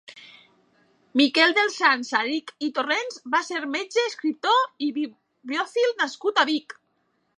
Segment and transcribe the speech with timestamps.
[1.19, 6.49] Miquel dels Sants Salarich i Torrents va ser un metge, escriptor i bibliòfil nascut a
[6.53, 6.77] Vic.